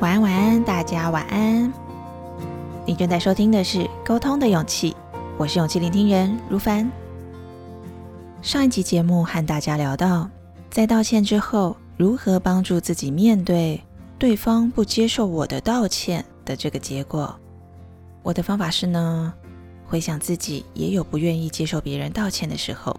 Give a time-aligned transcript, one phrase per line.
[0.00, 1.72] 晚安，晚安，大家晚安。
[2.86, 4.92] 你正在收听的是《沟通的勇气》，
[5.36, 6.90] 我是勇气聆听人如凡。
[8.40, 10.30] 上一集节目和大家聊到，
[10.70, 13.82] 在道歉之后，如何帮助自己面对
[14.18, 17.34] 对方不接受我的道歉的这个结果。
[18.22, 19.34] 我的方法是呢，
[19.86, 22.96] 回想自己也有不愿意接受别人道歉的时候，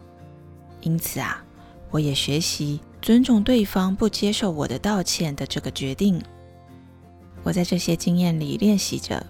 [0.82, 1.42] 因此啊，
[1.90, 6.22] 我也学习尊重对方不接受我的道歉的这个决定。
[7.44, 9.26] 我在这些经验里练习着。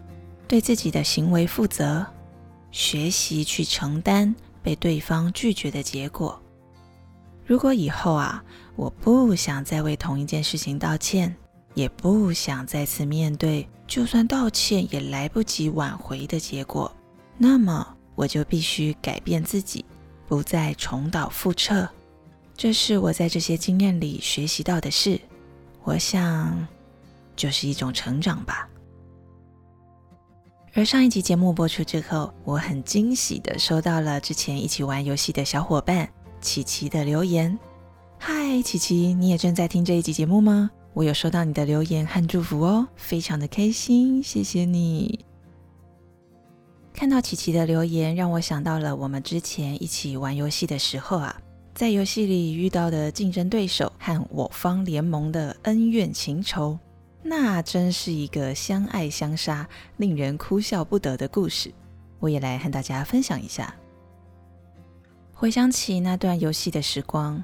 [0.47, 2.03] 对自己的行为负责，
[2.71, 6.41] 学习去承担被对方拒绝的结果。
[7.45, 8.43] 如果以后啊，
[8.75, 11.35] 我不想再为同一件事情道歉，
[11.75, 16.91] 也不想再次面对就算道歉也来不及挽回的结果，
[17.37, 19.85] 那么我就必须改变自己，
[20.27, 21.87] 不再重蹈覆辙。
[22.61, 25.17] 这是我在这些经验里学习到的事。
[25.85, 26.67] 我想，
[27.33, 28.67] 就是一种成长吧。
[30.73, 36.09] 而上一集节目播出之后，我很惊喜的收到了之前一起玩游戏的小伙伴
[36.41, 37.57] 琪琪的留言。
[38.17, 40.69] 嗨，琪琪，你也正在听这一集节目吗？
[40.93, 45.23] 我有收到你的留言和祝福哦，非常的开心，谢谢你。
[46.93, 51.41] 看到琪琪的留言，让我想到了我们之前一起玩游戏的时候啊，
[51.79, 56.77] 在游戏里遇到的竞争对手和我方联盟的恩怨情仇。
[57.23, 61.71] 那真是一个相爱相杀、令人哭笑不得的故事。
[62.19, 63.73] 我也来和大家分享一下。
[65.31, 67.41] 回想起那段游戏的时光，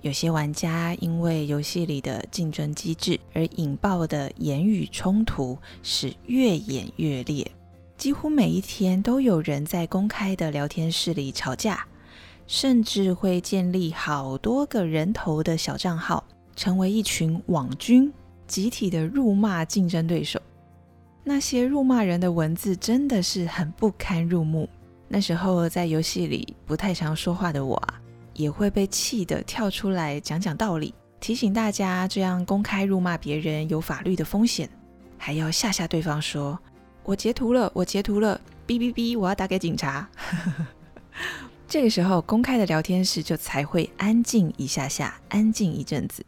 [0.00, 7.48] 有些玩家因为游戏里的竞争机制而引爆的言语冲突是越演越烈，
[7.96, 11.86] 几乎每一天都有人在公开的聊天室里吵架，
[12.46, 18.12] 甚至会建立好多个人头的小账号，成为一群网军。
[18.46, 20.40] 集体的辱骂竞争对手，
[21.24, 24.68] 那些辱骂人的文字真的是很不堪入目。
[25.08, 28.00] 那时候在游戏里不太常说话的我啊，
[28.34, 34.70] 也会被气得跳出来讲讲道理，提醒大家这样公开辱骂别人有法律的风险，
[35.18, 36.56] 还要吓吓对方说
[37.02, 40.08] ：“我截图了，我截图了，哔哔哔，我要打给警察。”
[41.68, 46.24] 这个时候公开的聊天室就才会安静一下下，安静一阵子。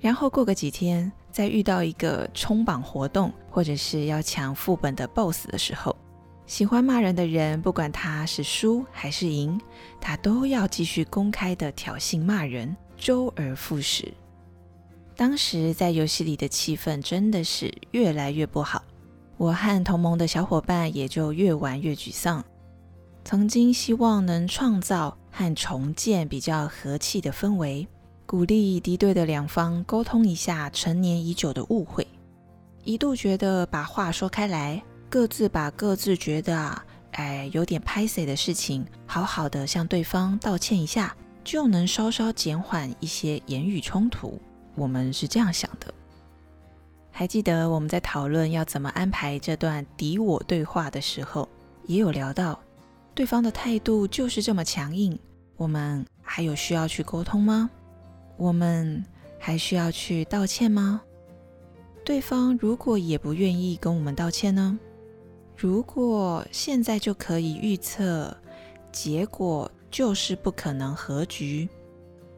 [0.00, 5.96] 然后过个几天，再遇到一个冲榜活动，或者是要抢副本的 BOSS 的时候，
[6.46, 9.58] 喜欢骂人的人，不管他是输还是赢，
[9.98, 14.12] 他都要继续公开的挑衅骂人，周而复始。
[15.16, 18.84] 当时在游戏里的气氛真的是越来越不好，
[19.38, 22.44] 我和同盟的小伙伴也就越玩越沮丧。
[23.28, 27.86] 曾经希望能创造和重建比较和气的氛围。
[28.24, 32.08] 鼓励敌对的两方沟通一下陈年已久的误会，
[32.84, 44.40] 一度觉得把话说开来，各自把各自觉得啊，哎有点拍 C 的事情，好好的向对方道歉一下，就能稍稍减缓一些言语冲突。
[44.74, 45.92] 我们是这样想的。
[47.10, 51.46] 还记得我们在讨论要怎么安排这段敌我对话的时候，
[51.84, 52.58] 也有聊到，
[53.18, 55.18] 对方的态度就是这么强硬，
[55.56, 57.68] 我们还有需要去沟通吗？
[58.36, 59.04] 我们
[59.40, 61.02] 还需要去道歉吗？
[62.04, 64.78] 对方如果也不愿意跟我们道歉呢？
[65.56, 68.36] 如果现在就可以预测
[68.92, 71.68] 结果就是不可能和局，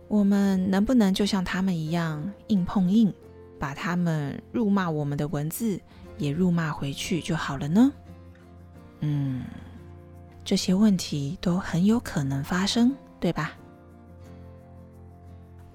[0.08, 3.12] 我们能不能就像他们一样硬碰硬，
[3.58, 5.78] 把他们辱骂我们的文字
[6.16, 7.92] 也辱骂回去就好了呢？
[9.00, 9.44] 嗯，
[10.44, 13.52] 这些问题都很有可能发生，对吧？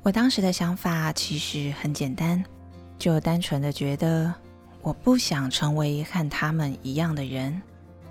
[0.03, 2.43] 我当时的想法其实很简单，
[2.99, 4.33] 就单纯的觉得
[4.81, 7.61] 我不想成为和他们一样的人。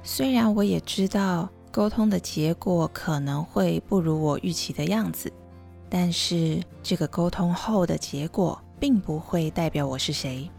[0.03, 5.32] 虽然我也知道沟通的结果可能会不如我预期的样子，
[5.88, 10.50] 但是这个沟通后的结果并不会代表我是谁。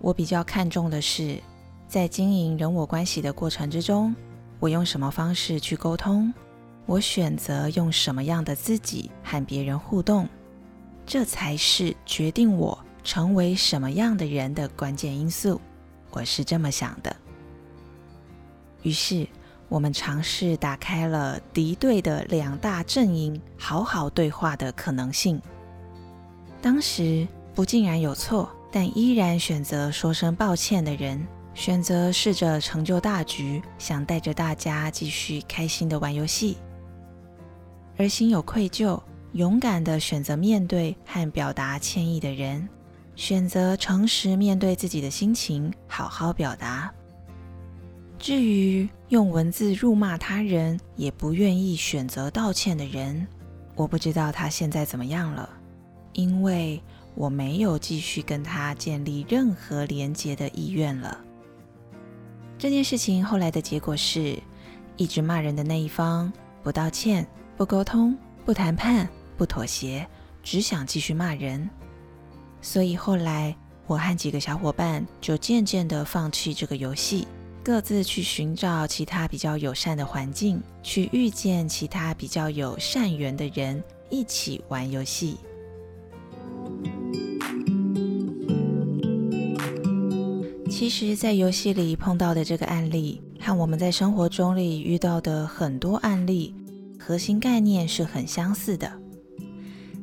[0.00, 1.40] 我比较看重的是，
[1.88, 4.14] 在经营人我关系的过程之中，
[4.58, 6.32] 我用什么方式去沟通，
[6.86, 10.28] 我选择用什么样的自己和别人互动。
[11.04, 15.60] 这才是决定我成为什么样的人的关键因素，
[16.10, 17.14] 我是这么想的。
[18.82, 19.26] 于是，
[19.68, 25.40] 我们尝试打开了敌对的两大阵营好好对话的可能性。
[26.60, 31.24] 当时不尽然有错，但依然选择说声抱歉的人，
[31.56, 36.58] 选择试着成就大局，想带着大家继续开心的玩游戏，
[37.96, 39.00] 而心有愧疚。
[39.32, 42.66] 勇敢的选择面对和表达歉意的人，
[43.16, 46.92] 选择诚实面对自己的心情，好好表达。
[48.18, 53.26] 至于用文字辱骂他人，也不愿意选择道歉的人，
[53.74, 55.48] 我不知道他现在怎么样了，
[56.12, 56.80] 因为
[57.14, 61.18] 我没有继续跟他建立任何连结的意愿了。
[62.58, 64.38] 这件事情后来的结果是，
[64.96, 66.32] 一直骂人的那一方
[66.62, 67.26] 不道歉、
[67.56, 70.06] 不沟通、不谈判、不妥协，
[70.42, 71.68] 只想继续骂人。
[72.62, 73.54] 所以后来
[73.86, 77.28] 我和几个小伙伴就渐渐的放弃这个游戏。
[77.62, 85.36] 各自去寻找其他比较友善的环境，去遇见其他比较有善缘的人，一起玩游戏。
[90.78, 96.54] 其实，在游戏里碰到的这个案例，和我们在生活中里遇到的很多案例，
[96.98, 98.92] 核心概念是很相似的。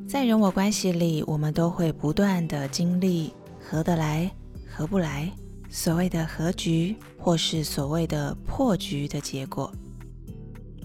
[0.08, 3.32] 在人我关系里，我们都会不断的经历
[3.62, 4.32] 合得来、
[4.68, 5.32] 合不来。
[5.70, 9.72] 所谓的和局，或是所谓的破局的结果，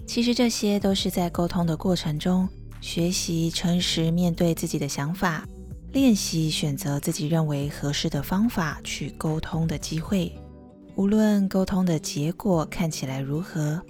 [0.05, 2.47] 其实这些都是在沟通的过程中
[2.79, 5.47] 学习诚实面对自己的想法，
[5.91, 10.31] 练习选择自己认为合适的方法去沟通的机会。
[10.95, 13.81] 无论沟通的结果看起来如何，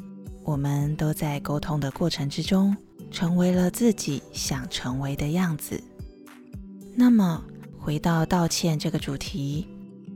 [0.44, 2.76] 我们都在沟通的过程之中
[3.12, 5.82] 成为了自己想成为的样子。
[6.96, 7.44] 那么，
[7.78, 9.68] 回到道歉这个主题。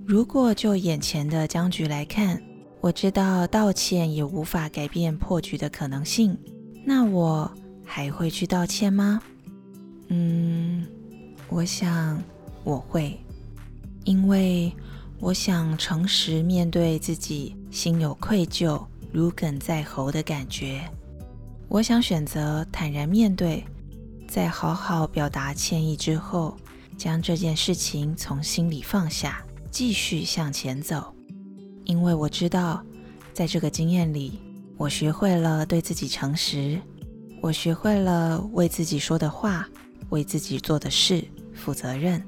[0.06, 2.42] 如果就眼前的僵局来看，
[2.82, 6.38] 我知道道歉也无法改变破局的可能性，
[6.86, 7.50] 那我
[7.86, 9.22] 还会去道歉吗？
[10.10, 10.86] 嗯，
[11.50, 12.22] 我想
[12.64, 13.20] 我会，
[14.06, 14.74] 因为
[15.20, 20.82] 我想诚实面对自己心有愧疚、如鲠在喉的感觉。
[21.68, 23.64] 我想选择坦然面对，
[24.28, 26.58] 在好好表达歉意之后，
[26.98, 29.44] 将这件事情从心里放下。
[29.72, 31.16] 继续向前走，
[31.84, 32.84] 因为我知道，
[33.34, 34.40] 在这个经验里，
[34.78, 36.80] 我学会了对自己诚实，
[37.42, 39.68] 我学会了为自己说的话、
[40.14, 42.24] 为自己做的事负责任，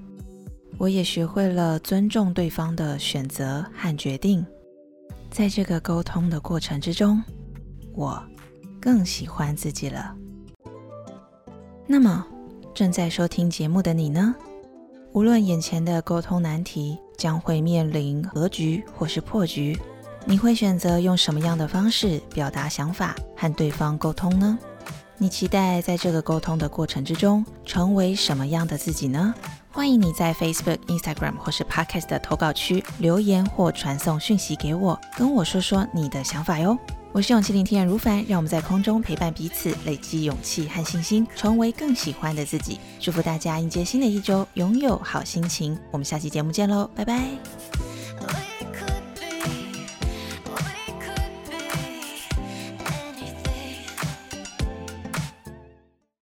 [0.78, 4.46] 我也学会了尊重对方的选择和决定。
[5.30, 7.24] 在这个沟通的过程之中，
[7.94, 8.22] 我
[8.82, 10.14] 更喜欢自己了。
[11.88, 12.26] 那么，
[12.74, 14.36] 正在收听节目的你呢？
[15.14, 16.98] 无论眼前的沟通难题。
[17.18, 19.80] 将会面临和局或是破局，
[20.26, 24.60] 你会选择用什么样的方式表达想法和对方沟通呢？
[25.18, 29.34] 你期待在这个沟通的过程之中成为什么样的自己呢？
[29.72, 36.78] 欢迎你在 Facebook、Instagram 或是 Podcast 的投稿区留言或传送讯息给我，跟我说说你的想法哟。
[37.12, 42.78] 我是勇气聆听人如凡，让我们在空中陪伴彼此，累积勇气和信心，成为更喜欢的自己。
[43.00, 45.78] 祝福大家迎接新的一周，拥有好心情。
[45.92, 47.85] 我们下期节目见喽，拜拜。